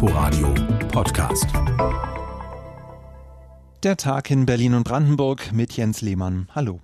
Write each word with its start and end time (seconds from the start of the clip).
Inforadio 0.00 0.54
Podcast. 0.92 1.48
Der 3.82 3.96
Tag 3.96 4.30
in 4.30 4.46
Berlin 4.46 4.74
und 4.74 4.84
Brandenburg 4.84 5.52
mit 5.52 5.72
Jens 5.76 6.02
Lehmann. 6.02 6.48
Hallo. 6.54 6.78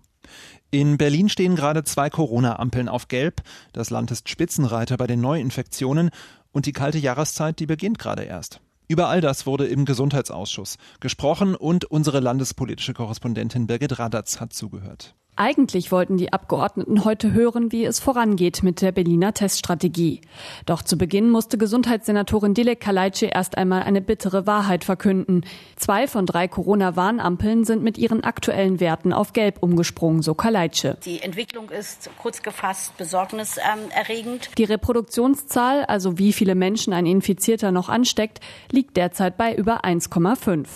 In 0.72 0.98
Berlin 0.98 1.28
stehen 1.28 1.54
gerade 1.54 1.84
zwei 1.84 2.10
Corona-Ampeln 2.10 2.88
auf 2.88 3.06
Gelb. 3.06 3.42
Das 3.72 3.90
Land 3.90 4.10
ist 4.10 4.28
Spitzenreiter 4.28 4.96
bei 4.96 5.06
den 5.06 5.20
Neuinfektionen 5.20 6.10
und 6.50 6.66
die 6.66 6.72
kalte 6.72 6.98
Jahreszeit, 6.98 7.60
die 7.60 7.66
beginnt 7.66 8.00
gerade 8.00 8.24
erst. 8.24 8.60
Über 8.88 9.06
all 9.08 9.20
das 9.20 9.46
wurde 9.46 9.68
im 9.68 9.84
Gesundheitsausschuss 9.84 10.76
gesprochen 10.98 11.54
und 11.54 11.84
unsere 11.84 12.18
landespolitische 12.18 12.94
Korrespondentin 12.94 13.68
Birgit 13.68 14.00
Radatz 14.00 14.40
hat 14.40 14.52
zugehört. 14.52 15.14
Eigentlich 15.36 15.90
wollten 15.90 16.16
die 16.16 16.32
Abgeordneten 16.32 17.04
heute 17.04 17.32
hören, 17.32 17.72
wie 17.72 17.84
es 17.84 17.98
vorangeht 17.98 18.62
mit 18.62 18.80
der 18.80 18.92
Berliner 18.92 19.34
Teststrategie. 19.34 20.20
Doch 20.64 20.80
zu 20.80 20.96
Beginn 20.96 21.28
musste 21.28 21.58
Gesundheitssenatorin 21.58 22.54
Dilek 22.54 22.78
Kaleitsche 22.78 23.26
erst 23.26 23.58
einmal 23.58 23.82
eine 23.82 24.00
bittere 24.00 24.46
Wahrheit 24.46 24.84
verkünden. 24.84 25.44
Zwei 25.74 26.06
von 26.06 26.24
drei 26.24 26.46
Corona-Warnampeln 26.46 27.64
sind 27.64 27.82
mit 27.82 27.98
ihren 27.98 28.22
aktuellen 28.22 28.78
Werten 28.78 29.12
auf 29.12 29.32
Gelb 29.32 29.60
umgesprungen, 29.60 30.22
so 30.22 30.34
Kaleitsche. 30.34 30.98
Die 31.04 31.20
Entwicklung 31.20 31.68
ist 31.70 32.10
kurz 32.22 32.40
gefasst 32.40 32.96
besorgniserregend. 32.96 34.50
Die 34.56 34.64
Reproduktionszahl, 34.64 35.84
also 35.84 36.16
wie 36.16 36.32
viele 36.32 36.54
Menschen 36.54 36.92
ein 36.92 37.06
Infizierter 37.06 37.72
noch 37.72 37.88
ansteckt, 37.88 38.38
liegt 38.70 38.96
derzeit 38.96 39.36
bei 39.36 39.52
über 39.52 39.84
1,5. 39.84 40.66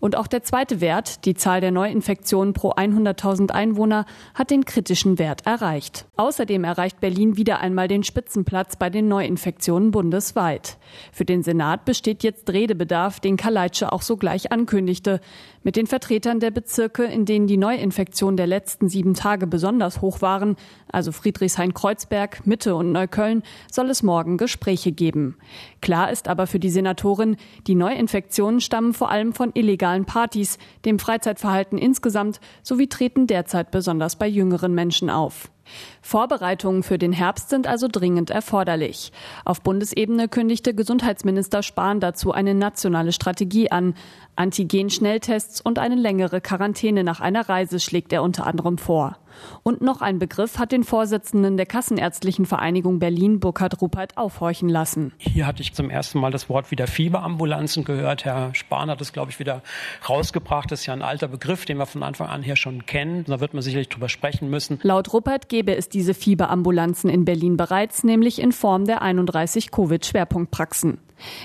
Und 0.00 0.16
auch 0.16 0.26
der 0.26 0.42
zweite 0.42 0.80
Wert, 0.80 1.24
die 1.26 1.34
Zahl 1.34 1.60
der 1.60 1.70
Neuinfektionen 1.70 2.54
pro 2.54 2.72
100.000 2.72 3.52
Einwohner, 3.52 3.99
hat 4.34 4.50
den 4.50 4.64
kritischen 4.64 5.18
Wert 5.18 5.46
erreicht. 5.46 6.06
Außerdem 6.16 6.64
erreicht 6.64 7.00
Berlin 7.00 7.36
wieder 7.36 7.60
einmal 7.60 7.88
den 7.88 8.04
Spitzenplatz 8.04 8.76
bei 8.76 8.90
den 8.90 9.08
Neuinfektionen 9.08 9.90
bundesweit. 9.90 10.78
Für 11.12 11.24
den 11.24 11.42
Senat 11.42 11.84
besteht 11.84 12.22
jetzt 12.22 12.50
Redebedarf, 12.50 13.20
den 13.20 13.36
Kaleitsche 13.36 13.92
auch 13.92 14.02
sogleich 14.02 14.52
ankündigte. 14.52 15.20
Mit 15.62 15.76
den 15.76 15.86
Vertretern 15.86 16.40
der 16.40 16.50
Bezirke, 16.50 17.04
in 17.04 17.26
denen 17.26 17.46
die 17.46 17.58
Neuinfektionen 17.58 18.38
der 18.38 18.46
letzten 18.46 18.88
sieben 18.88 19.12
Tage 19.12 19.46
besonders 19.46 20.00
hoch 20.00 20.22
waren, 20.22 20.56
also 20.90 21.12
Friedrichshain-Kreuzberg, 21.12 22.46
Mitte 22.46 22.74
und 22.74 22.92
Neukölln, 22.92 23.42
soll 23.70 23.90
es 23.90 24.02
morgen 24.02 24.38
Gespräche 24.38 24.90
geben. 24.90 25.36
Klar 25.82 26.10
ist 26.10 26.28
aber 26.28 26.46
für 26.46 26.58
die 26.58 26.70
Senatorin, 26.70 27.36
die 27.66 27.74
Neuinfektionen 27.74 28.62
stammen 28.62 28.94
vor 28.94 29.10
allem 29.10 29.34
von 29.34 29.50
illegalen 29.52 30.06
Partys, 30.06 30.56
dem 30.86 30.98
Freizeitverhalten 30.98 31.76
insgesamt 31.76 32.40
sowie 32.62 32.86
treten 32.86 33.26
derzeit 33.26 33.70
besonders 33.70 34.16
bei 34.16 34.26
jüngeren 34.26 34.74
Menschen 34.74 35.10
auf. 35.10 35.50
Vorbereitungen 36.02 36.82
für 36.82 36.98
den 36.98 37.12
Herbst 37.12 37.50
sind 37.50 37.66
also 37.66 37.88
dringend 37.90 38.30
erforderlich. 38.30 39.12
Auf 39.44 39.60
Bundesebene 39.62 40.28
kündigte 40.28 40.74
Gesundheitsminister 40.74 41.62
Spahn 41.62 42.00
dazu 42.00 42.32
eine 42.32 42.54
nationale 42.54 43.12
Strategie 43.12 43.70
an. 43.70 43.94
Antigen-Schnelltests 44.36 45.60
und 45.60 45.78
eine 45.78 45.96
längere 45.96 46.40
Quarantäne 46.40 47.04
nach 47.04 47.20
einer 47.20 47.48
Reise 47.48 47.78
schlägt 47.78 48.12
er 48.12 48.22
unter 48.22 48.46
anderem 48.46 48.78
vor. 48.78 49.18
Und 49.62 49.80
noch 49.80 50.00
ein 50.00 50.18
Begriff 50.18 50.58
hat 50.58 50.72
den 50.72 50.84
Vorsitzenden 50.84 51.56
der 51.56 51.66
Kassenärztlichen 51.66 52.46
Vereinigung 52.46 52.98
Berlin, 52.98 53.40
Burkhard 53.40 53.80
Ruppert, 53.80 54.16
aufhorchen 54.16 54.68
lassen. 54.68 55.12
Hier 55.18 55.46
hatte 55.46 55.62
ich 55.62 55.74
zum 55.74 55.90
ersten 55.90 56.18
Mal 56.18 56.30
das 56.30 56.48
Wort 56.48 56.70
wieder 56.70 56.86
Fieberambulanzen 56.86 57.84
gehört. 57.84 58.24
Herr 58.24 58.54
Spahn 58.54 58.90
hat 58.90 59.00
es, 59.00 59.12
glaube 59.12 59.30
ich, 59.30 59.38
wieder 59.38 59.62
rausgebracht. 60.08 60.70
Das 60.70 60.80
ist 60.80 60.86
ja 60.86 60.94
ein 60.94 61.02
alter 61.02 61.28
Begriff, 61.28 61.64
den 61.64 61.78
wir 61.78 61.86
von 61.86 62.02
Anfang 62.02 62.28
an 62.28 62.42
hier 62.42 62.56
schon 62.56 62.86
kennen. 62.86 63.24
Da 63.26 63.40
wird 63.40 63.54
man 63.54 63.62
sicherlich 63.62 63.88
drüber 63.88 64.08
sprechen 64.08 64.50
müssen. 64.50 64.78
Laut 64.82 65.12
Ruppert 65.12 65.48
gäbe 65.48 65.76
es 65.76 65.88
diese 65.88 66.14
Fieberambulanzen 66.14 67.10
in 67.10 67.24
Berlin 67.24 67.56
bereits, 67.56 68.04
nämlich 68.04 68.40
in 68.40 68.52
Form 68.52 68.84
der 68.84 69.02
31 69.02 69.70
Covid-Schwerpunktpraxen. 69.70 70.98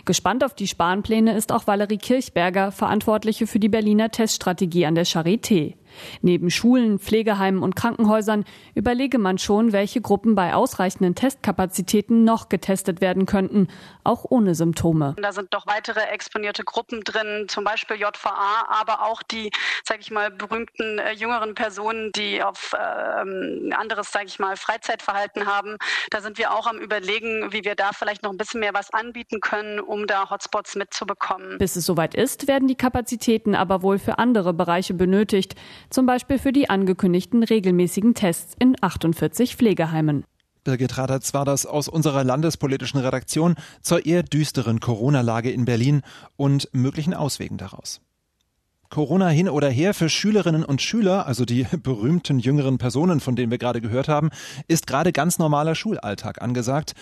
Gespannt 0.05 0.43
auf 0.43 0.53
die 0.53 0.67
Spanpläne 0.67 1.35
ist 1.35 1.51
auch 1.51 1.67
Valerie 1.67 1.97
Kirchberger, 1.97 2.71
Verantwortliche 2.71 3.47
für 3.47 3.59
die 3.59 3.69
Berliner 3.69 4.09
Teststrategie 4.09 4.85
an 4.85 4.95
der 4.95 5.05
Charité. 5.05 5.75
Neben 6.21 6.49
Schulen, 6.49 6.99
Pflegeheimen 6.99 7.63
und 7.63 7.75
Krankenhäusern 7.75 8.45
überlege 8.73 9.17
man 9.17 9.37
schon, 9.37 9.71
welche 9.71 10.01
Gruppen 10.01 10.35
bei 10.35 10.53
ausreichenden 10.53 11.15
Testkapazitäten 11.15 12.23
noch 12.23 12.49
getestet 12.49 13.01
werden 13.01 13.25
könnten, 13.25 13.67
auch 14.03 14.25
ohne 14.29 14.55
Symptome. 14.55 15.15
Da 15.21 15.31
sind 15.31 15.53
doch 15.53 15.67
weitere 15.67 16.01
exponierte 16.01 16.63
Gruppen 16.63 17.01
drin, 17.01 17.47
zum 17.47 17.63
Beispiel 17.63 17.97
JVA, 17.97 18.67
aber 18.69 19.03
auch 19.03 19.23
die, 19.23 19.51
sage 19.83 20.01
ich 20.01 20.11
mal, 20.11 20.31
berühmten 20.31 20.99
äh, 20.99 21.13
jüngeren 21.13 21.55
Personen, 21.55 22.11
die 22.15 22.43
auf 22.43 22.73
äh, 22.73 23.73
anderes, 23.73 24.11
sage 24.11 24.25
ich 24.27 24.39
mal, 24.39 24.55
Freizeitverhalten 24.55 25.45
haben. 25.45 25.77
Da 26.11 26.21
sind 26.21 26.37
wir 26.37 26.53
auch 26.53 26.67
am 26.67 26.77
Überlegen, 26.77 27.51
wie 27.51 27.63
wir 27.63 27.75
da 27.75 27.91
vielleicht 27.93 28.23
noch 28.23 28.31
ein 28.31 28.37
bisschen 28.37 28.59
mehr 28.59 28.73
was 28.73 28.93
anbieten 28.93 29.39
können, 29.39 29.79
um 29.79 30.07
da 30.07 30.29
Hotspots 30.29 30.75
mitzubekommen. 30.75 31.57
Bis 31.57 31.75
es 31.75 31.85
soweit 31.85 32.15
ist, 32.15 32.47
werden 32.47 32.67
die 32.67 32.75
Kapazitäten 32.75 33.55
aber 33.55 33.81
wohl 33.81 33.99
für 33.99 34.19
andere 34.19 34.53
Bereiche 34.53 34.93
benötigt 34.93 35.55
zum 35.89 36.05
Beispiel 36.05 36.37
für 36.39 36.51
die 36.51 36.69
angekündigten 36.69 37.43
regelmäßigen 37.43 38.13
Tests 38.13 38.55
in 38.59 38.75
48 38.79 39.55
Pflegeheimen. 39.55 40.23
Birgit 40.65 40.97
Radatz 40.97 41.33
war 41.33 41.45
das 41.45 41.65
aus 41.65 41.87
unserer 41.87 42.23
landespolitischen 42.23 42.99
Redaktion 42.99 43.55
zur 43.81 44.05
eher 44.05 44.23
düsteren 44.23 44.79
Corona-Lage 44.79 45.51
in 45.51 45.65
Berlin 45.65 46.01
und 46.37 46.69
möglichen 46.73 47.13
Auswegen 47.13 47.57
daraus. 47.57 48.01
Corona 48.89 49.29
hin 49.29 49.49
oder 49.49 49.69
her 49.69 49.93
für 49.93 50.09
Schülerinnen 50.09 50.63
und 50.63 50.81
Schüler, 50.81 51.27
also 51.27 51.45
die 51.45 51.67
berühmten 51.83 52.39
jüngeren 52.39 52.77
Personen, 52.77 53.19
von 53.19 53.35
denen 53.35 53.51
wir 53.51 53.57
gerade 53.57 53.81
gehört 53.81 54.07
haben, 54.07 54.29
ist 54.67 54.87
gerade 54.87 55.11
ganz 55.11 55.37
normaler 55.37 55.75
Schulalltag 55.75 56.41
angesagt. 56.41 56.93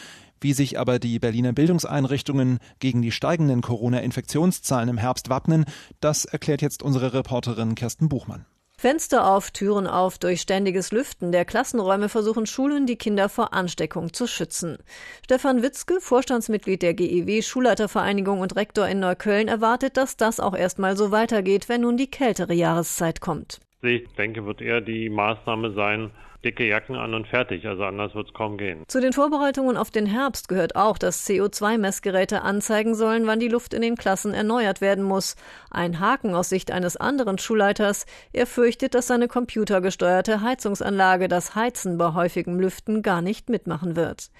Wie 0.42 0.54
sich 0.54 0.78
aber 0.78 1.00
die 1.00 1.20
Berliner 1.20 1.54
Bildungseinrichtungen 1.54 2.60
gegen 2.80 3.02
die 3.02 3.12
steigenden 3.12 3.62
Corona-Infektionszahlen 3.62 4.90
im 4.90 4.98
Herbst 4.98 5.30
wappnen, 5.30 5.64
das 6.02 6.26
erklärt 6.26 6.62
jetzt 6.62 6.84
unsere 6.84 7.14
Reporterin 7.14 7.76
Kirsten 7.76 8.10
Buchmann. 8.10 8.46
Fenster 8.84 9.26
auf, 9.26 9.52
Türen 9.52 9.88
auf, 9.88 10.18
durch 10.18 10.42
ständiges 10.42 10.92
Lüften 10.92 11.32
der 11.32 11.46
Klassenräume 11.46 12.10
versuchen 12.10 12.46
Schulen, 12.46 12.86
die 12.86 12.98
Kinder 12.98 13.30
vor 13.30 13.54
Ansteckung 13.54 14.12
zu 14.12 14.28
schützen. 14.28 14.78
Stefan 15.24 15.64
Witzke, 15.64 16.02
Vorstandsmitglied 16.02 16.82
der 16.82 16.94
GEW 16.94 17.42
Schulleitervereinigung 17.44 18.42
und 18.42 18.58
Rektor 18.58 18.86
in 18.90 19.00
Neukölln, 19.00 19.48
erwartet, 19.48 19.96
dass 19.96 20.18
das 20.18 20.42
auch 20.42 20.54
erstmal 20.54 20.98
so 20.98 21.12
weitergeht, 21.12 21.70
wenn 21.70 21.80
nun 21.80 21.96
die 21.96 22.12
kältere 22.12 22.54
Jahreszeit 22.54 23.22
kommt. 23.22 23.62
Ich 23.82 24.06
denke, 24.18 24.46
wird 24.46 24.60
eher 24.60 24.82
die 24.82 25.10
Maßnahme 25.10 25.72
sein, 25.72 26.12
dicke 26.44 26.68
Jacken 26.68 26.96
an 26.96 27.14
und 27.14 27.28
fertig. 27.28 27.66
Also 27.68 27.84
anders 27.84 28.16
wird 28.16 28.28
es 28.28 28.34
kaum 28.34 28.58
gehen. 28.58 28.84
Zu 28.88 29.00
den 29.00 29.14
Vorbereitungen 29.14 29.78
auf 29.78 29.92
den 29.92 30.06
Herbst 30.06 30.48
gehört 30.48 30.76
auch, 30.76 30.98
dass 30.98 31.28
CO2-Messgeräte 31.28 32.42
anzeigen 32.42 32.96
sollen, 32.96 33.28
wann 33.28 33.40
die 33.40 33.48
Luft 33.48 33.74
in 33.74 33.82
den 33.82 33.96
Klassen 33.96 34.34
erneuert 34.34 34.82
werden 34.82 35.04
muss. 35.04 35.36
Ein 35.70 36.00
Haken 36.00 36.36
aus 36.36 36.50
Sicht 36.50 36.72
eines 36.72 36.98
anderen 36.98 37.38
Schulleiters. 37.38 38.06
Er 38.32 38.46
fürchtet, 38.46 38.94
dass 38.96 39.08
seine 39.08 39.28
computergesteuerte 39.28 40.42
Heizungsanlage 40.42 41.28
das 41.28 41.56
Heizen 41.56 41.98
bei 41.98 42.14
häufigem 42.14 42.60
Lüften 42.60 43.02
gar 43.02 43.22
nicht 43.22 43.50
mitmachen 43.50 43.96
wird. 43.96 44.32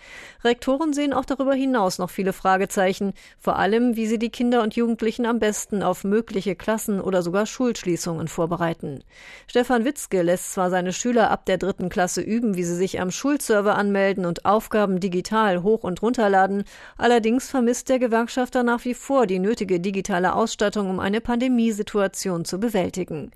Rektoren 0.44 0.94
sehen 0.94 1.14
auch 1.14 1.26
darüber 1.26 1.54
hinaus 1.54 2.00
noch 2.00 2.10
viele 2.10 2.34
Fragezeichen, 2.34 3.14
vor 3.40 3.58
allem 3.58 3.96
wie 3.96 4.08
sie 4.08 4.20
die 4.20 4.30
Kinder 4.30 4.62
und 4.62 4.76
Jugendlichen 4.76 5.26
am 5.26 5.40
besten 5.40 5.84
auf 5.84 6.04
mögliche 6.04 6.56
Klassen 6.56 7.00
oder 7.00 7.22
sogar 7.22 7.46
Schulschließungen 7.46 8.28
vorbereiten. 8.28 9.04
Stefan 9.48 9.86
Witzke 9.86 10.22
lässt 10.22 10.54
zwar 10.54 10.70
seine 10.70 10.94
Schüler 10.94 11.32
ab 11.32 11.46
der 11.46 11.58
dritten 11.58 11.90
Klasse 11.94 12.22
üben, 12.22 12.58
wie 12.58 12.64
sie 12.64 12.76
sich 12.76 13.00
am 13.00 13.12
Schulserver 13.12 13.78
anmelden 13.78 14.26
und 14.26 14.46
Aufgaben 14.46 15.00
digital 15.00 15.62
hoch- 15.62 15.84
und 15.84 16.02
runterladen. 16.02 16.64
Allerdings 16.98 17.52
vermisst 17.52 17.88
der 17.88 18.00
Gewerkschafter 18.00 18.64
nach 18.64 18.84
wie 18.84 18.96
vor 18.96 19.28
die 19.28 19.38
nötige 19.38 19.80
digitale 19.80 20.34
Ausstattung, 20.34 20.90
um 20.90 21.00
eine 21.00 21.22
Pandemiesituation 21.22 22.46
zu 22.46 22.60
bewältigen. 22.60 23.30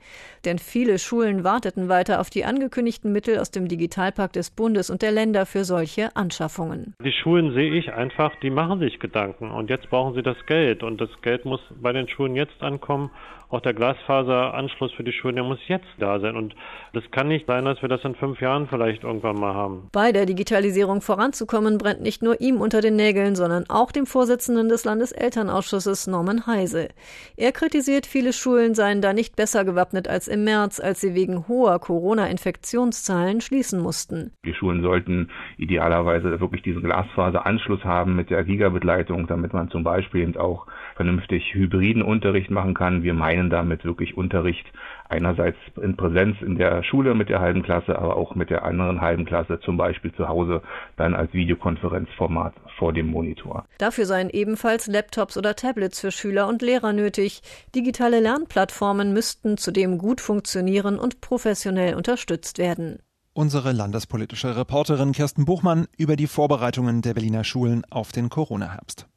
Denn 0.43 0.57
viele 0.57 0.97
Schulen 0.97 1.43
warteten 1.43 1.87
weiter 1.87 2.19
auf 2.19 2.31
die 2.31 2.45
angekündigten 2.45 3.11
Mittel 3.11 3.37
aus 3.37 3.51
dem 3.51 3.67
Digitalpakt 3.67 4.35
des 4.35 4.49
Bundes 4.49 4.89
und 4.89 5.03
der 5.03 5.11
Länder 5.11 5.45
für 5.45 5.63
solche 5.63 6.15
Anschaffungen. 6.15 6.95
Die 7.05 7.13
Schulen 7.13 7.53
sehe 7.53 7.75
ich 7.75 7.93
einfach, 7.93 8.35
die 8.41 8.49
machen 8.49 8.79
sich 8.79 8.99
Gedanken 8.99 9.51
und 9.51 9.69
jetzt 9.69 9.87
brauchen 9.91 10.15
sie 10.15 10.23
das 10.23 10.37
Geld 10.47 10.81
und 10.81 10.99
das 10.99 11.11
Geld 11.21 11.45
muss 11.45 11.61
bei 11.79 11.93
den 11.93 12.09
Schulen 12.09 12.35
jetzt 12.35 12.59
ankommen 12.63 13.11
auch 13.49 13.61
der 13.61 13.73
Glasfaseranschluss 13.73 14.91
für 14.93 15.03
die 15.03 15.13
Schulen, 15.13 15.35
der 15.35 15.45
muss 15.45 15.59
jetzt 15.67 15.87
da 15.99 16.19
sein. 16.19 16.35
Und 16.35 16.55
das 16.93 17.03
kann 17.11 17.27
nicht 17.27 17.47
sein, 17.47 17.65
dass 17.65 17.81
wir 17.81 17.89
das 17.89 18.03
in 18.03 18.15
fünf 18.15 18.41
Jahren 18.41 18.67
vielleicht 18.67 19.03
irgendwann 19.03 19.39
mal 19.39 19.53
haben. 19.53 19.89
Bei 19.93 20.11
der 20.11 20.25
Digitalisierung 20.25 21.01
voranzukommen, 21.01 21.77
brennt 21.77 22.01
nicht 22.01 22.21
nur 22.21 22.41
ihm 22.41 22.59
unter 22.59 22.81
den 22.81 22.95
Nägeln, 22.95 23.35
sondern 23.35 23.65
auch 23.69 23.91
dem 23.91 24.05
Vorsitzenden 24.05 24.67
des 24.69 24.83
Landeselternausschusses 24.83 26.07
Norman 26.07 26.45
Heise. 26.45 26.89
Er 27.37 27.51
kritisiert, 27.51 28.05
viele 28.05 28.33
Schulen 28.33 28.75
seien 28.75 29.01
da 29.01 29.13
nicht 29.13 29.35
besser 29.35 29.63
gewappnet 29.63 30.07
als 30.07 30.27
im 30.27 30.43
März, 30.43 30.79
als 30.79 31.01
sie 31.01 31.15
wegen 31.15 31.47
hoher 31.47 31.79
Corona-Infektionszahlen 31.79 33.41
schließen 33.41 33.81
mussten. 33.81 34.33
Die 34.45 34.53
Schulen 34.53 34.81
sollten 34.81 35.29
idealerweise 35.57 36.39
wirklich 36.39 36.63
diesen 36.63 36.83
Glasfaseranschluss 36.83 37.83
haben 37.85 38.15
mit 38.15 38.29
der 38.29 38.43
Gigabit-Leitung, 38.43 39.27
damit 39.27 39.53
man 39.53 39.69
zum 39.69 39.83
Beispiel 39.83 40.21
eben 40.21 40.37
auch 40.37 40.67
vernünftig 40.97 41.53
hybriden 41.53 42.01
Unterricht 42.01 42.51
machen 42.51 42.73
kann. 42.73 43.03
Wir 43.03 43.13
meinen 43.13 43.49
damit 43.49 43.85
wirklich 43.85 44.17
Unterricht 44.17 44.65
einerseits 45.07 45.57
in 45.81 45.95
Präsenz 45.95 46.41
in 46.41 46.57
der 46.57 46.83
Schule 46.83 47.15
mit 47.15 47.29
der 47.29 47.39
halben 47.39 47.63
Klasse, 47.63 47.97
aber 47.97 48.17
auch 48.17 48.35
mit 48.35 48.49
der 48.49 48.65
anderen 48.65 48.99
halben 48.99 49.25
Klasse 49.25 49.59
zum 49.61 49.77
Beispiel 49.77 50.13
zu 50.13 50.27
Hause 50.27 50.61
dann 50.97 51.15
als 51.15 51.31
Videokonferenzformat 51.33 52.53
vor 52.77 52.91
dem 52.91 53.07
Monitor. 53.07 53.65
Dafür 53.77 54.05
seien 54.05 54.29
ebenfalls 54.29 54.87
Laptops 54.87 55.37
oder 55.37 55.55
Tablets 55.55 56.01
für 56.01 56.11
Schüler 56.11 56.47
und 56.47 56.61
Lehrer 56.61 56.91
nötig. 56.91 57.41
Digitale 57.73 58.19
Lernplattformen 58.19 59.13
müssten 59.13 59.57
zudem 59.57 59.97
gut 59.97 60.19
funktionieren 60.19 60.99
und 60.99 61.21
professionell 61.21 61.95
unterstützt 61.95 62.57
werden. 62.57 62.99
Unsere 63.33 63.71
landespolitische 63.71 64.57
Reporterin 64.57 65.11
Kirsten 65.11 65.45
Buchmann 65.45 65.85
über 65.95 66.15
die 66.15 66.25
Vorbereitungen 66.25 67.03
der 67.03 67.13
Berliner 67.13 67.43
Schulen 67.43 67.83
auf 67.91 68.11
den 68.11 68.29
Corona-Herbst. 68.29 69.07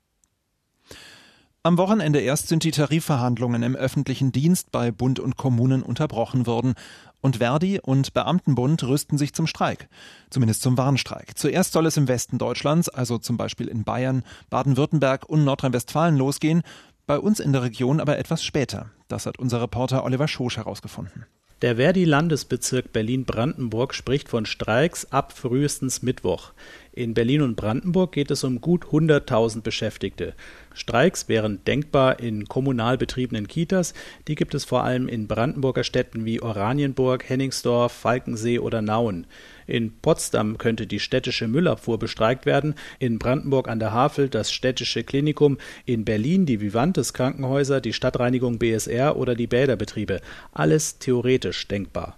Am 1.63 1.77
Wochenende 1.77 2.21
erst 2.21 2.49
sind 2.49 2.65
die 2.65 2.71
Tarifverhandlungen 2.71 3.63
im 3.63 3.77
öffentlichen 3.77 4.33
Dienst 4.33 4.73
bei 4.73 4.91
Bund 4.91 5.21
und 5.21 5.37
Kommunen 5.37 5.83
unterbrochen 5.83 6.47
worden. 6.47 6.73
Und 7.21 7.37
Verdi 7.37 7.79
und 7.79 8.15
Beamtenbund 8.15 8.83
rüsten 8.85 9.19
sich 9.19 9.35
zum 9.35 9.47
Streik. 9.47 9.91
Zumindest 10.31 10.63
zum 10.63 10.79
Warnstreik. 10.79 11.37
Zuerst 11.37 11.73
soll 11.73 11.85
es 11.85 11.99
im 11.99 12.09
Westen 12.09 12.39
Deutschlands, 12.39 12.89
also 12.89 13.19
zum 13.19 13.37
Beispiel 13.37 13.69
in 13.69 13.85
Bayern, 13.85 14.23
Baden-Württemberg 14.49 15.29
und 15.29 15.45
Nordrhein-Westfalen 15.45 16.17
losgehen. 16.17 16.63
Bei 17.07 17.19
uns 17.19 17.41
in 17.41 17.53
der 17.53 17.63
Region 17.63 18.01
aber 18.01 18.17
etwas 18.17 18.43
später. 18.43 18.91
Das 19.09 19.27
hat 19.27 19.39
unser 19.39 19.61
Reporter 19.61 20.03
Oliver 20.03 20.29
Schosch 20.29 20.57
herausgefunden. 20.57 21.27
Der 21.63 21.77
Verdi-Landesbezirk 21.77 22.91
Berlin-Brandenburg 22.91 23.93
spricht 23.93 24.31
von 24.31 24.47
Streiks 24.47 25.05
ab 25.13 25.35
frühestens 25.35 26.01
Mittwoch. 26.01 26.53
In 26.91 27.13
Berlin 27.13 27.43
und 27.43 27.55
Brandenburg 27.55 28.13
geht 28.13 28.31
es 28.31 28.45
um 28.45 28.63
gut 28.63 28.87
100.000 28.87 29.61
Beschäftigte. 29.61 30.33
Streiks 30.73 31.29
wären 31.29 31.63
denkbar 31.67 32.19
in 32.19 32.47
kommunal 32.47 32.97
betriebenen 32.97 33.47
Kitas. 33.47 33.93
Die 34.27 34.37
gibt 34.37 34.55
es 34.55 34.65
vor 34.65 34.85
allem 34.85 35.07
in 35.07 35.29
Brandenburger 35.29 35.85
Städten 35.85 36.25
wie 36.25 36.41
Oranienburg, 36.41 37.29
Henningsdorf, 37.29 37.93
Falkensee 37.93 38.59
oder 38.59 38.81
Nauen. 38.81 39.27
In 39.71 39.93
Potsdam 40.03 40.59
könnte 40.59 40.89
die 40.89 40.99
städtische 40.99 41.47
Müllabfuhr 41.47 41.97
bestreikt 41.97 42.45
werden, 42.45 42.75
in 42.99 43.21
Brandenburg 43.21 43.69
an 43.69 43.79
der 43.79 43.93
Havel 43.93 44.29
das 44.29 44.51
städtische 44.51 45.05
Klinikum, 45.05 45.59
in 45.85 46.05
Berlin 46.05 46.45
die 46.45 46.61
Vivantes 46.61 47.13
Krankenhäuser, 47.13 47.81
die 47.81 47.93
Stadtreinigung 47.93 48.59
BSR 48.59 49.17
oder 49.17 49.37
die 49.37 49.47
Bäderbetriebe. 49.47 50.23
Alles 50.51 50.99
theoretisch 50.99 51.69
denkbar. 51.69 52.17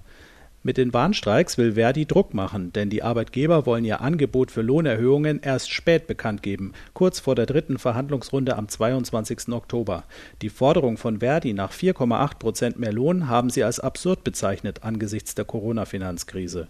Mit 0.63 0.79
den 0.79 0.95
Warnstreiks 0.95 1.59
will 1.59 1.75
Verdi 1.75 2.07
Druck 2.07 2.33
machen, 2.33 2.73
denn 2.73 2.89
die 2.89 3.03
Arbeitgeber 3.03 3.67
wollen 3.67 3.85
ihr 3.85 4.01
Angebot 4.01 4.51
für 4.51 4.63
Lohnerhöhungen 4.63 5.41
erst 5.43 5.71
spät 5.71 6.07
bekannt 6.07 6.43
geben, 6.43 6.73
kurz 6.95 7.21
vor 7.21 7.35
der 7.35 7.45
dritten 7.45 7.77
Verhandlungsrunde 7.77 8.57
am 8.57 8.67
22. 8.67 9.53
Oktober. 9.53 10.05
Die 10.41 10.49
Forderung 10.49 10.97
von 10.97 11.19
Verdi 11.19 11.53
nach 11.53 11.73
4,8 11.73 12.39
Prozent 12.39 12.79
mehr 12.79 12.95
Lohn 12.95 13.29
haben 13.29 13.51
sie 13.51 13.63
als 13.63 13.79
absurd 13.79 14.25
bezeichnet 14.25 14.85
angesichts 14.85 15.35
der 15.35 15.45
Corona-Finanzkrise. 15.45 16.69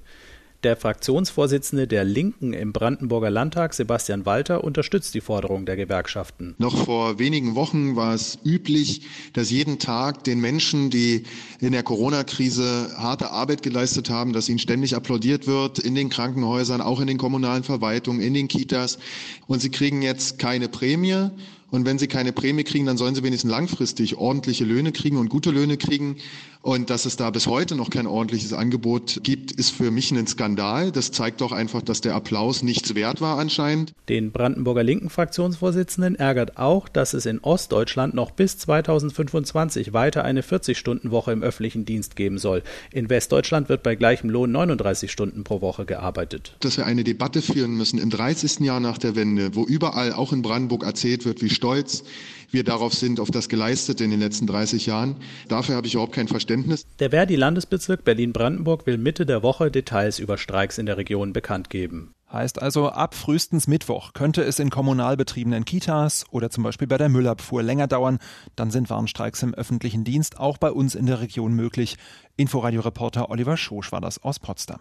Der 0.63 0.77
Fraktionsvorsitzende 0.77 1.89
der 1.89 2.05
Linken 2.05 2.53
im 2.53 2.73
Brandenburger 2.73 3.31
Landtag, 3.31 3.75
Sebastian 3.75 4.27
Walter, 4.27 4.63
unterstützt 4.63 5.13
die 5.13 5.21
Forderung 5.21 5.67
der 5.67 5.75
Gewerkschaften. 5.75 6.55
Noch 6.59 6.85
vor 6.85 7.19
wenigen 7.19 7.57
Wochen 7.57 7.97
war 7.97 8.15
es 8.15 8.39
üblich, 8.45 9.03
dass 9.33 9.51
jeden 9.51 9.81
Tag 9.81 10.23
den 10.23 10.41
Menschen, 10.41 10.89
die 10.89 11.25
in 11.59 11.73
der 11.73 11.83
Corona-Krise 11.83 12.93
harte 12.97 13.33
Arbeit 13.33 13.65
geleistet 13.65 14.09
haben, 14.09 14.33
dass 14.33 14.49
ihnen 14.49 14.61
ständig 14.61 14.95
applaudiert 14.95 15.49
wird 15.49 15.81
in 15.81 15.97
den 15.97 16.11
Krankenhäusern, 16.11 16.81
auch 16.81 17.01
in 17.01 17.09
den 17.09 17.19
kommunalen 17.19 17.65
Verwaltungen, 17.65 18.21
in 18.21 18.33
den 18.33 18.47
Kitas. 18.47 19.01
Und 19.49 19.61
sie 19.61 19.71
kriegen 19.71 20.01
jetzt 20.01 20.39
keine 20.39 20.69
Prämie 20.69 21.31
und 21.73 21.87
wenn 21.87 21.99
sie 21.99 22.07
keine 22.07 22.33
Prämie 22.33 22.65
kriegen, 22.65 22.85
dann 22.85 22.99
sollen 22.99 23.15
sie 23.15 23.23
wenigstens 23.23 23.51
langfristig 23.51 24.19
ordentliche 24.19 24.65
Löhne 24.65 24.93
kriegen 24.93 25.17
und 25.17 25.31
gute 25.31 25.51
Löhne 25.51 25.79
kriegen. 25.79 26.17
Und 26.61 26.91
dass 26.91 27.07
es 27.07 27.17
da 27.17 27.31
bis 27.31 27.49
heute 27.49 27.75
noch 27.75 27.91
kein 27.91 28.07
ordentliches 28.07 28.53
Angebot 28.53 29.21
gibt, 29.25 29.51
ist 29.51 29.71
für 29.71 29.91
mich 29.91 30.13
ein 30.13 30.27
Skandal. 30.29 30.93
Das 30.93 31.11
zeigt 31.11 31.41
doch 31.41 31.51
einfach, 31.51 31.83
dass 31.83 32.03
der 32.03 32.15
Applaus 32.15 32.63
nichts 32.63 32.95
wert 32.95 33.21
war 33.21 33.39
anscheinend. 33.39 33.95
Den 34.09 34.31
Brandenburger 34.31 34.85
Linken 34.85 35.11
Fraktionsvorsitzenden 35.11 36.15
ärgert 36.15 36.59
auch, 36.59 36.89
dass 36.89 37.15
es 37.15 37.27
in 37.27 37.41
Ostdeutschland 37.41 38.15
noch 38.15 38.31
bis 38.31 38.59
2025 38.59 39.93
weiter 39.93 40.25
eine 40.25 40.43
40-Stunden-Woche 40.43 41.33
im 41.33 41.43
öffentlichen 41.43 41.85
Dienst 41.85 42.15
geben 42.15 42.39
soll. 42.39 42.63
In 42.93 43.11
Westdeutschland 43.11 43.69
wird 43.69 43.83
bei 43.83 43.97
gleichem 43.97 44.31
Lohn 44.31 44.53
39 44.53 45.11
Stunden 45.11 45.43
pro 45.43 45.63
Woche 45.63 45.85
gearbeitet. 45.85 46.55
Dass 46.61 46.77
wir 46.77 46.87
eine 46.87 47.03
Debatte 47.03 47.43
führen 47.43 47.77
müssen 47.77 47.99
im 47.99 48.11
30. 48.11 48.61
Jahr 48.61 48.79
nach 48.79 48.99
der 48.99 49.17
Wende, 49.17 49.57
wo 49.57 49.65
überall, 49.65 50.13
auch 50.13 50.33
in 50.33 50.43
Brandenburg, 50.43 50.85
erzählt 50.85 51.25
wird, 51.25 51.43
wie 51.43 51.51
stolz 51.63 52.03
wir 52.51 52.65
darauf 52.65 52.93
sind, 52.93 53.19
auf 53.19 53.31
das 53.31 53.49
Geleistete 53.49 54.05
in 54.05 54.11
den 54.11 54.21
letzten 54.21 54.47
30 54.47 54.85
Jahren. 54.85 55.17
Dafür 55.49 55.77
habe 55.77 55.87
ich 55.87 55.95
überhaupt 55.95 56.13
kein 56.13 56.29
Verständnis. 56.29 56.85
Der 56.99 57.11
Verdi-Landesbezirk 57.11 58.05
Berlin-Brandenburg 58.05 58.85
will 58.85 58.99
Mitte 58.99 59.25
der 59.25 59.43
Woche 59.43 59.71
Details 59.71 60.19
über 60.19 60.37
Streiks 60.37 60.77
in 60.77 60.85
der 60.85 60.99
Region 60.99 61.33
bekannt 61.33 61.71
geben. 61.71 62.13
Heißt 62.31 62.61
also, 62.61 62.89
ab 62.91 63.15
frühestens 63.15 63.69
Mittwoch 63.69 64.13
könnte 64.13 64.43
es 64.43 64.59
in 64.59 64.71
kommunal 64.71 65.17
betriebenen 65.17 65.65
Kitas 65.65 66.27
oder 66.31 66.51
zum 66.51 66.65
Beispiel 66.65 66.89
bei 66.89 66.99
der 66.99 67.09
Müllabfuhr 67.09 67.63
länger 67.63 67.87
dauern. 67.87 68.19
Dann 68.57 68.71
sind 68.71 68.91
Warnstreiks 68.91 69.43
im 69.43 69.55
öffentlichen 69.55 70.05
Dienst 70.05 70.39
auch 70.39 70.59
bei 70.59 70.73
uns 70.73 70.95
in 70.95 71.07
der 71.07 71.21
Region 71.21 71.55
möglich. 71.55 71.97
Inforadio-Reporter 72.37 73.31
Oliver 73.31 73.57
Schosch 73.57 73.93
war 73.93 74.01
das 74.01 74.23
aus 74.23 74.39
Potsdam. 74.41 74.81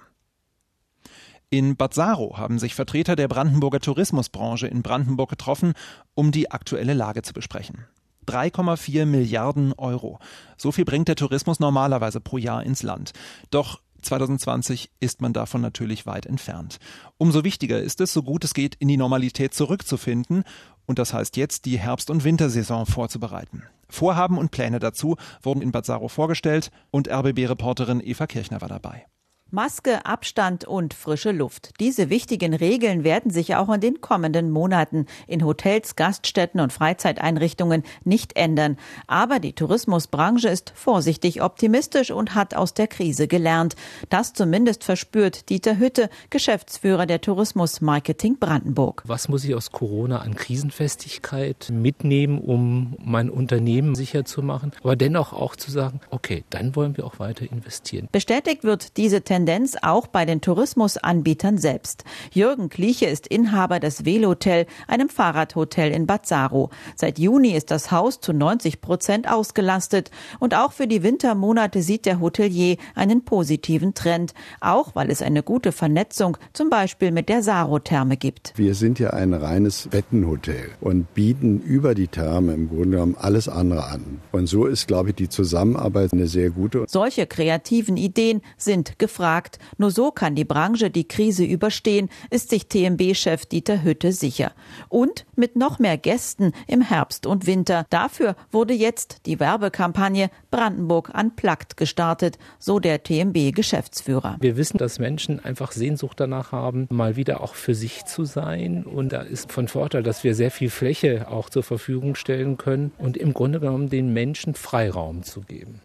In 1.53 1.75
Bad 1.75 1.93
Saro 1.93 2.37
haben 2.37 2.59
sich 2.59 2.75
Vertreter 2.75 3.17
der 3.17 3.27
Brandenburger 3.27 3.81
Tourismusbranche 3.81 4.67
in 4.67 4.83
Brandenburg 4.83 5.29
getroffen, 5.29 5.73
um 6.13 6.31
die 6.31 6.49
aktuelle 6.49 6.93
Lage 6.93 7.23
zu 7.23 7.33
besprechen. 7.33 7.87
3,4 8.25 9.05
Milliarden 9.05 9.73
Euro. 9.73 10.19
So 10.55 10.71
viel 10.71 10.85
bringt 10.85 11.09
der 11.09 11.17
Tourismus 11.17 11.59
normalerweise 11.59 12.21
pro 12.21 12.37
Jahr 12.37 12.63
ins 12.63 12.83
Land. 12.83 13.11
Doch 13.49 13.81
2020 14.01 14.91
ist 15.01 15.19
man 15.19 15.33
davon 15.33 15.59
natürlich 15.59 16.05
weit 16.05 16.25
entfernt. 16.25 16.77
Umso 17.17 17.43
wichtiger 17.43 17.81
ist 17.81 17.99
es, 17.99 18.13
so 18.13 18.23
gut 18.23 18.45
es 18.45 18.53
geht, 18.53 18.75
in 18.75 18.87
die 18.87 18.95
Normalität 18.95 19.53
zurückzufinden. 19.53 20.45
Und 20.85 20.99
das 20.99 21.13
heißt 21.13 21.35
jetzt, 21.35 21.65
die 21.65 21.77
Herbst- 21.77 22.09
und 22.09 22.23
Wintersaison 22.23 22.85
vorzubereiten. 22.85 23.63
Vorhaben 23.89 24.37
und 24.37 24.51
Pläne 24.51 24.79
dazu 24.79 25.17
wurden 25.43 25.61
in 25.61 25.73
Bad 25.73 25.85
Saro 25.85 26.07
vorgestellt 26.07 26.71
und 26.91 27.09
RBB-Reporterin 27.09 27.99
Eva 28.01 28.25
Kirchner 28.25 28.61
war 28.61 28.69
dabei. 28.69 29.05
Maske, 29.53 30.05
Abstand 30.05 30.63
und 30.63 30.93
frische 30.93 31.31
Luft. 31.33 31.71
Diese 31.81 32.09
wichtigen 32.09 32.53
Regeln 32.53 33.03
werden 33.03 33.31
sich 33.31 33.55
auch 33.57 33.67
in 33.67 33.81
den 33.81 33.99
kommenden 33.99 34.49
Monaten 34.49 35.07
in 35.27 35.43
Hotels, 35.43 35.97
Gaststätten 35.97 36.61
und 36.61 36.71
Freizeiteinrichtungen 36.71 37.83
nicht 38.05 38.37
ändern. 38.37 38.77
Aber 39.07 39.39
die 39.39 39.51
Tourismusbranche 39.51 40.47
ist 40.47 40.71
vorsichtig 40.73 41.41
optimistisch 41.41 42.11
und 42.11 42.33
hat 42.33 42.53
aus 42.53 42.73
der 42.73 42.87
Krise 42.87 43.27
gelernt. 43.27 43.75
Das 44.09 44.31
zumindest 44.31 44.85
verspürt 44.85 45.49
Dieter 45.49 45.77
Hütte, 45.77 46.09
Geschäftsführer 46.29 47.05
der 47.05 47.19
Tourismusmarketing 47.19 48.39
Brandenburg. 48.39 49.03
Was 49.05 49.27
muss 49.27 49.43
ich 49.43 49.53
aus 49.53 49.73
Corona 49.73 50.19
an 50.19 50.33
Krisenfestigkeit 50.33 51.67
mitnehmen, 51.73 52.39
um 52.39 52.95
mein 53.03 53.29
Unternehmen 53.29 53.95
sicher 53.95 54.23
zu 54.23 54.43
machen? 54.43 54.71
Aber 54.81 54.95
dennoch 54.95 55.33
auch 55.33 55.57
zu 55.57 55.71
sagen, 55.71 55.99
okay, 56.09 56.45
dann 56.51 56.73
wollen 56.77 56.95
wir 56.95 57.05
auch 57.05 57.19
weiter 57.19 57.51
investieren. 57.51 58.07
Bestätigt 58.13 58.63
wird 58.63 58.95
diese 58.95 59.23
Tendenz 59.23 59.40
Tendenz 59.41 59.75
auch 59.81 60.05
bei 60.05 60.25
den 60.25 60.39
Tourismusanbietern 60.39 61.57
selbst. 61.57 62.03
Jürgen 62.31 62.69
Kliche 62.69 63.07
ist 63.07 63.25
Inhaber 63.25 63.79
des 63.79 64.05
Velotel, 64.05 64.67
einem 64.87 65.09
Fahrradhotel 65.09 65.91
in 65.91 66.05
Bad 66.05 66.27
Saro. 66.27 66.69
Seit 66.95 67.17
Juni 67.17 67.53
ist 67.53 67.71
das 67.71 67.89
Haus 67.89 68.19
zu 68.19 68.33
90 68.33 68.81
Prozent 68.81 69.27
ausgelastet 69.27 70.11
und 70.39 70.53
auch 70.53 70.73
für 70.73 70.85
die 70.85 71.01
Wintermonate 71.01 71.81
sieht 71.81 72.05
der 72.05 72.19
Hotelier 72.19 72.77
einen 72.93 73.25
positiven 73.25 73.95
Trend, 73.95 74.35
auch 74.59 74.93
weil 74.93 75.09
es 75.09 75.23
eine 75.23 75.41
gute 75.41 75.71
Vernetzung 75.71 76.37
zum 76.53 76.69
Beispiel 76.69 77.11
mit 77.11 77.27
der 77.27 77.41
Saro-Therme 77.41 78.17
gibt. 78.17 78.53
Wir 78.57 78.75
sind 78.75 78.99
ja 78.99 79.09
ein 79.09 79.33
reines 79.33 79.87
Bettenhotel 79.87 80.69
und 80.81 81.15
bieten 81.15 81.61
über 81.61 81.95
die 81.95 82.09
Therme 82.09 82.53
im 82.53 82.69
Grunde 82.69 82.91
genommen 82.91 83.15
alles 83.19 83.49
andere 83.49 83.85
an. 83.85 84.21
Und 84.31 84.45
so 84.45 84.67
ist, 84.67 84.87
glaube 84.87 85.09
ich, 85.09 85.15
die 85.15 85.29
Zusammenarbeit 85.29 86.13
eine 86.13 86.27
sehr 86.27 86.51
gute. 86.51 86.85
Solche 86.87 87.25
kreativen 87.25 87.97
Ideen 87.97 88.41
sind 88.57 88.99
gefragt 88.99 89.30
sagt, 89.31 89.59
nur 89.77 89.91
so 89.91 90.11
kann 90.11 90.35
die 90.35 90.43
Branche 90.43 90.89
die 90.89 91.07
Krise 91.07 91.45
überstehen, 91.45 92.09
ist 92.31 92.49
sich 92.49 92.67
TMB-Chef 92.67 93.45
Dieter 93.45 93.81
Hütte 93.81 94.11
sicher. 94.11 94.51
Und 94.89 95.25
mit 95.37 95.55
noch 95.55 95.79
mehr 95.79 95.97
Gästen 95.97 96.51
im 96.67 96.81
Herbst 96.81 97.25
und 97.25 97.47
Winter. 97.47 97.85
Dafür 97.89 98.35
wurde 98.51 98.73
jetzt 98.73 99.25
die 99.25 99.39
Werbekampagne 99.39 100.29
Brandenburg 100.49 101.13
Unplugged 101.17 101.77
gestartet, 101.77 102.37
so 102.59 102.79
der 102.79 103.03
TMB-Geschäftsführer. 103.03 104.35
Wir 104.41 104.57
wissen, 104.57 104.77
dass 104.77 104.99
Menschen 104.99 105.39
einfach 105.43 105.71
Sehnsucht 105.71 106.19
danach 106.19 106.51
haben, 106.51 106.87
mal 106.89 107.15
wieder 107.15 107.39
auch 107.39 107.55
für 107.55 107.73
sich 107.73 108.03
zu 108.03 108.25
sein. 108.25 108.83
Und 108.83 109.13
da 109.13 109.21
ist 109.21 109.49
von 109.51 109.69
Vorteil, 109.69 110.03
dass 110.03 110.25
wir 110.25 110.35
sehr 110.35 110.51
viel 110.51 110.69
Fläche 110.69 111.29
auch 111.29 111.49
zur 111.49 111.63
Verfügung 111.63 112.15
stellen 112.15 112.57
können 112.57 112.91
und 112.97 113.15
im 113.15 113.33
Grunde 113.33 113.61
genommen 113.61 113.89
den 113.89 114.11
Menschen 114.11 114.55
Freiraum 114.55 115.23
zu 115.23 115.39
geben. 115.39 115.79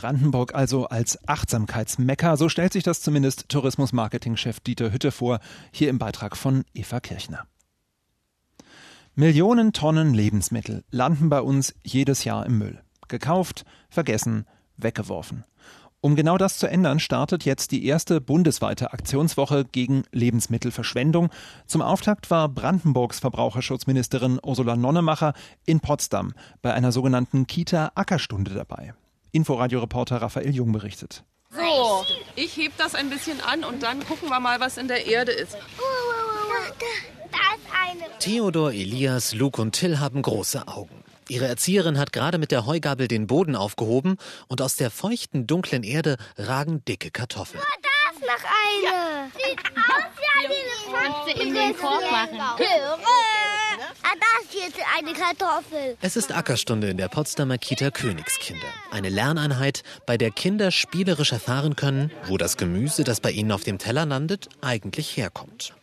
Brandenburg 0.00 0.54
also 0.54 0.86
als 0.86 1.18
Achtsamkeitsmecker, 1.28 2.38
so 2.38 2.48
stellt 2.48 2.72
sich 2.72 2.82
das 2.82 3.02
zumindest 3.02 3.50
Tourismus-Marketing-Chef 3.50 4.58
Dieter 4.60 4.92
Hütte 4.92 5.12
vor, 5.12 5.40
hier 5.72 5.90
im 5.90 5.98
Beitrag 5.98 6.38
von 6.38 6.64
Eva 6.72 7.00
Kirchner. 7.00 7.46
Millionen 9.14 9.74
Tonnen 9.74 10.14
Lebensmittel 10.14 10.84
landen 10.90 11.28
bei 11.28 11.42
uns 11.42 11.74
jedes 11.84 12.24
Jahr 12.24 12.46
im 12.46 12.56
Müll. 12.56 12.80
Gekauft, 13.08 13.66
vergessen, 13.90 14.46
weggeworfen. 14.78 15.44
Um 16.00 16.16
genau 16.16 16.38
das 16.38 16.56
zu 16.56 16.66
ändern, 16.66 16.98
startet 16.98 17.44
jetzt 17.44 17.70
die 17.70 17.84
erste 17.84 18.22
bundesweite 18.22 18.94
Aktionswoche 18.94 19.66
gegen 19.66 20.04
Lebensmittelverschwendung. 20.12 21.28
Zum 21.66 21.82
Auftakt 21.82 22.30
war 22.30 22.48
Brandenburgs 22.48 23.18
Verbraucherschutzministerin 23.18 24.40
Ursula 24.42 24.76
Nonnemacher 24.76 25.34
in 25.66 25.80
Potsdam 25.80 26.32
bei 26.62 26.72
einer 26.72 26.90
sogenannten 26.90 27.46
Kita-Ackerstunde 27.46 28.54
dabei. 28.54 28.94
Inforadio-Reporter 29.32 30.16
Raphael 30.16 30.54
Jung 30.54 30.72
berichtet. 30.72 31.24
So, 31.50 32.04
ich 32.36 32.56
heb 32.56 32.76
das 32.76 32.94
ein 32.94 33.10
bisschen 33.10 33.40
an 33.40 33.64
und 33.64 33.82
dann 33.82 34.04
gucken 34.04 34.28
wir 34.28 34.38
mal, 34.38 34.60
was 34.60 34.76
in 34.76 34.86
der 34.88 35.06
Erde 35.06 35.32
ist. 35.32 35.52
Da 35.54 37.38
ist 37.56 37.66
eine. 37.72 38.18
Theodor, 38.18 38.72
Elias, 38.72 39.34
Luke 39.34 39.60
und 39.60 39.72
Till 39.72 39.98
haben 39.98 40.22
große 40.22 40.68
Augen. 40.68 41.02
Ihre 41.28 41.46
Erzieherin 41.46 41.98
hat 41.98 42.12
gerade 42.12 42.38
mit 42.38 42.50
der 42.50 42.66
Heugabel 42.66 43.06
den 43.06 43.28
Boden 43.28 43.54
aufgehoben 43.54 44.16
und 44.48 44.60
aus 44.62 44.74
der 44.74 44.90
feuchten, 44.90 45.46
dunklen 45.46 45.84
Erde 45.84 46.16
ragen 46.36 46.84
dicke 46.84 47.12
Kartoffeln. 47.12 47.62
Oh, 47.62 47.80
da 47.82 48.12
ist 48.12 48.20
noch 48.20 48.50
eine. 48.50 48.84
Ja. 48.84 49.30
Sieht 49.34 49.60
aus 49.60 50.04
wie 50.16 50.44
eine 50.44 50.54
Kannst 50.92 51.36
du 51.36 51.42
in 51.42 51.54
den 51.54 51.76
Korb 51.76 52.02
machen. 52.10 52.40
Ah, 54.02 54.14
da 54.18 54.44
ist 54.44 54.54
jetzt 54.54 54.78
eine 54.98 55.12
Kartoffel. 55.12 55.96
Es 56.00 56.16
ist 56.16 56.32
Ackerstunde 56.34 56.88
in 56.88 56.96
der 56.96 57.08
Potsdamer 57.08 57.58
Kita 57.58 57.90
Königskinder. 57.90 58.66
Eine 58.90 59.08
Lerneinheit, 59.08 59.82
bei 60.06 60.16
der 60.16 60.30
Kinder 60.30 60.70
spielerisch 60.70 61.32
erfahren 61.32 61.76
können, 61.76 62.10
wo 62.26 62.36
das 62.36 62.56
Gemüse, 62.56 63.04
das 63.04 63.20
bei 63.20 63.30
ihnen 63.30 63.52
auf 63.52 63.64
dem 63.64 63.78
Teller 63.78 64.06
landet, 64.06 64.48
eigentlich 64.60 65.16
herkommt. 65.16 65.74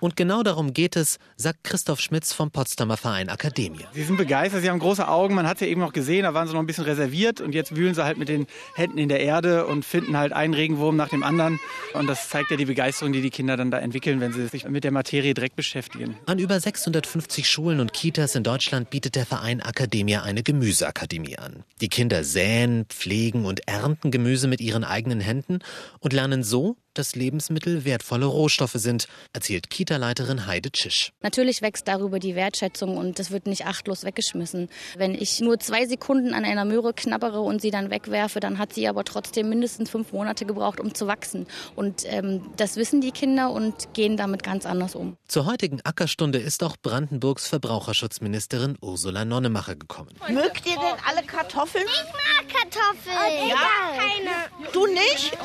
Und 0.00 0.16
genau 0.16 0.42
darum 0.42 0.72
geht 0.72 0.96
es, 0.96 1.18
sagt 1.36 1.64
Christoph 1.64 2.00
Schmitz 2.00 2.32
vom 2.32 2.50
Potsdamer 2.50 2.96
Verein 2.96 3.28
Akademie. 3.28 3.86
Sie 3.92 4.02
sind 4.02 4.16
begeistert, 4.16 4.62
sie 4.62 4.70
haben 4.70 4.78
große 4.78 5.06
Augen. 5.06 5.34
Man 5.34 5.46
hat 5.46 5.58
sie 5.58 5.66
eben 5.66 5.80
noch 5.80 5.92
gesehen, 5.92 6.22
da 6.24 6.34
waren 6.34 6.48
sie 6.48 6.54
noch 6.54 6.60
ein 6.60 6.66
bisschen 6.66 6.84
reserviert. 6.84 7.40
Und 7.40 7.54
jetzt 7.54 7.76
wühlen 7.76 7.94
sie 7.94 8.04
halt 8.04 8.18
mit 8.18 8.28
den 8.28 8.46
Händen 8.74 8.98
in 8.98 9.08
der 9.08 9.20
Erde 9.20 9.66
und 9.66 9.84
finden 9.84 10.16
halt 10.16 10.32
einen 10.32 10.54
Regenwurm 10.54 10.96
nach 10.96 11.08
dem 11.08 11.22
anderen. 11.22 11.60
Und 11.94 12.06
das 12.06 12.28
zeigt 12.28 12.50
ja 12.50 12.56
die 12.56 12.64
Begeisterung, 12.64 13.12
die 13.12 13.20
die 13.20 13.30
Kinder 13.30 13.56
dann 13.56 13.70
da 13.70 13.78
entwickeln, 13.78 14.20
wenn 14.20 14.32
sie 14.32 14.46
sich 14.48 14.66
mit 14.68 14.84
der 14.84 14.92
Materie 14.92 15.34
direkt 15.34 15.56
beschäftigen. 15.56 16.16
An 16.26 16.38
über 16.38 16.58
650 16.58 17.48
Schulen 17.48 17.80
und 17.80 17.92
Kitas 17.92 18.34
in 18.34 18.42
Deutschland 18.42 18.90
bietet 18.90 19.16
der 19.16 19.26
Verein 19.26 19.60
Akademie 19.60 20.16
eine 20.16 20.42
Gemüseakademie 20.42 21.38
an. 21.38 21.64
Die 21.80 21.88
Kinder 21.88 22.24
säen, 22.24 22.86
pflegen 22.86 23.44
und 23.44 23.68
ernten 23.68 24.10
Gemüse 24.10 24.48
mit 24.48 24.60
ihren 24.60 24.84
eigenen 24.84 25.20
Händen 25.20 25.60
und 26.00 26.12
lernen 26.12 26.42
so, 26.42 26.76
dass 26.94 27.14
Lebensmittel 27.14 27.84
wertvolle 27.84 28.26
Rohstoffe 28.26 28.74
sind, 28.74 29.08
erzählt 29.32 29.70
Kita-Leiterin 29.70 30.46
Heide 30.46 30.70
Tschisch. 30.70 31.12
Natürlich 31.22 31.62
wächst 31.62 31.88
darüber 31.88 32.18
die 32.18 32.34
Wertschätzung 32.34 32.96
und 32.96 33.18
das 33.18 33.30
wird 33.30 33.46
nicht 33.46 33.66
achtlos 33.66 34.04
weggeschmissen. 34.04 34.68
Wenn 34.96 35.14
ich 35.14 35.40
nur 35.40 35.58
zwei 35.58 35.86
Sekunden 35.86 36.34
an 36.34 36.44
einer 36.44 36.64
Möhre 36.64 36.92
knabbere 36.92 37.40
und 37.40 37.60
sie 37.60 37.70
dann 37.70 37.90
wegwerfe, 37.90 38.40
dann 38.40 38.58
hat 38.58 38.74
sie 38.74 38.88
aber 38.88 39.04
trotzdem 39.04 39.48
mindestens 39.48 39.90
fünf 39.90 40.12
Monate 40.12 40.44
gebraucht, 40.46 40.80
um 40.80 40.94
zu 40.94 41.06
wachsen. 41.06 41.46
Und 41.76 42.02
ähm, 42.06 42.50
das 42.56 42.76
wissen 42.76 43.00
die 43.00 43.12
Kinder 43.12 43.50
und 43.50 43.94
gehen 43.94 44.16
damit 44.16 44.42
ganz 44.42 44.66
anders 44.66 44.94
um. 44.94 45.16
Zur 45.28 45.46
heutigen 45.46 45.80
Ackerstunde 45.82 46.38
ist 46.38 46.62
auch 46.62 46.76
Brandenburgs 46.82 47.46
Verbraucherschutzministerin 47.48 48.76
Ursula 48.80 49.24
Nonnemacher 49.24 49.76
gekommen. 49.76 50.10
Mögt 50.28 50.66
ihr 50.66 50.74
denn 50.74 50.96
alle 51.06 51.24
Kartoffeln? 51.26 51.84
Ich 51.86 52.04
mag 52.12 52.48
Kartoffeln. 52.48 53.48
Ja, 53.48 53.56
keine. 53.96 54.72
Du 54.72 54.86
nicht? 54.86 55.36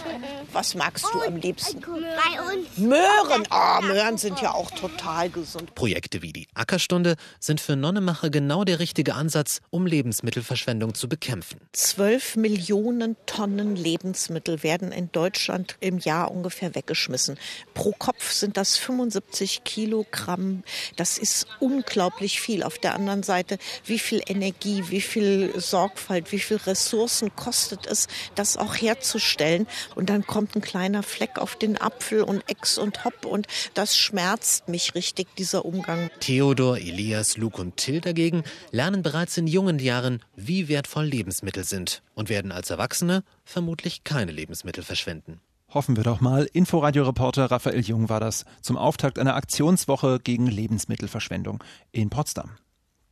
Was 0.51 0.75
magst 0.75 1.05
du 1.13 1.21
am 1.21 1.34
am 1.35 1.41
liebsten? 1.41 1.81
Bei 1.81 2.41
uns. 2.41 2.77
Möhren. 2.77 3.43
Oh, 3.51 3.81
Möhren 3.81 4.17
sind 4.17 4.41
ja 4.41 4.53
auch 4.53 4.71
total 4.71 5.29
gesund. 5.29 5.75
Projekte 5.75 6.21
wie 6.21 6.33
die 6.33 6.47
Ackerstunde 6.53 7.15
sind 7.39 7.61
für 7.61 7.75
Nonnemacher 7.75 8.29
genau 8.29 8.63
der 8.63 8.79
richtige 8.79 9.15
Ansatz, 9.15 9.61
um 9.69 9.85
Lebensmittelverschwendung 9.85 10.93
zu 10.93 11.09
bekämpfen. 11.09 11.59
Zwölf 11.73 12.35
Millionen 12.35 13.15
Tonnen 13.25 13.75
Lebensmittel 13.75 14.63
werden 14.63 14.91
in 14.91 15.11
Deutschland 15.11 15.77
im 15.79 15.99
Jahr 15.99 16.31
ungefähr 16.31 16.75
weggeschmissen. 16.75 17.37
Pro 17.73 17.91
Kopf 17.91 18.31
sind 18.31 18.57
das 18.57 18.77
75 18.77 19.63
Kilogramm. 19.63 20.63
Das 20.95 21.17
ist 21.17 21.47
unglaublich 21.59 22.39
viel. 22.41 22.63
Auf 22.63 22.77
der 22.77 22.95
anderen 22.95 23.23
Seite, 23.23 23.57
wie 23.85 23.99
viel 23.99 24.21
Energie, 24.25 24.83
wie 24.89 25.01
viel 25.01 25.53
Sorgfalt, 25.59 26.31
wie 26.31 26.39
viel 26.39 26.57
Ressourcen 26.57 27.35
kostet 27.35 27.85
es, 27.85 28.07
das 28.35 28.57
auch 28.57 28.75
herzustellen. 28.75 29.67
Und 29.95 30.09
dann 30.09 30.25
kommt 30.25 30.55
ein 30.55 30.61
kleiner 30.61 31.03
Fleck 31.03 31.24
Fleck 31.25 31.39
auf 31.39 31.55
den 31.55 31.81
Apfel 31.81 32.21
und 32.21 32.47
Ex 32.47 32.77
und 32.77 33.03
Hopp 33.03 33.25
und 33.25 33.47
das 33.73 33.97
schmerzt 33.97 34.69
mich 34.69 34.93
richtig, 34.93 35.35
dieser 35.37 35.65
Umgang. 35.65 36.11
Theodor, 36.19 36.77
Elias, 36.77 37.37
Luke 37.37 37.59
und 37.59 37.77
Till 37.77 37.99
dagegen 37.99 38.43
lernen 38.69 39.01
bereits 39.01 39.35
in 39.35 39.47
jungen 39.47 39.79
Jahren, 39.79 40.21
wie 40.35 40.67
wertvoll 40.67 41.05
Lebensmittel 41.05 41.63
sind 41.63 42.03
und 42.13 42.29
werden 42.29 42.51
als 42.51 42.69
Erwachsene 42.69 43.23
vermutlich 43.43 44.03
keine 44.03 44.31
Lebensmittel 44.31 44.83
verschwenden. 44.83 45.41
Hoffen 45.73 45.95
wir 45.95 46.03
doch 46.03 46.21
mal. 46.21 46.47
Inforadio-Reporter 46.53 47.49
Raphael 47.49 47.81
Jung 47.81 48.07
war 48.07 48.19
das 48.19 48.45
zum 48.61 48.77
Auftakt 48.77 49.17
einer 49.17 49.35
Aktionswoche 49.35 50.19
gegen 50.19 50.45
Lebensmittelverschwendung 50.45 51.63
in 51.91 52.11
Potsdam. 52.11 52.51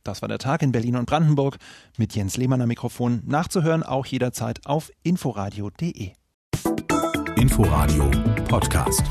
Das 0.04 0.22
war 0.22 0.28
der 0.28 0.38
Tag 0.38 0.62
in 0.62 0.70
Berlin 0.70 0.94
und 0.94 1.06
Brandenburg 1.06 1.56
mit 1.96 2.14
Jens 2.14 2.36
Lehmann 2.36 2.62
am 2.62 2.68
Mikrofon. 2.68 3.22
Nachzuhören 3.26 3.82
auch 3.82 4.06
jederzeit 4.06 4.64
auf 4.66 4.92
inforadio.de. 5.02 6.12
Inforadio 7.44 8.10
Podcast. 8.48 9.04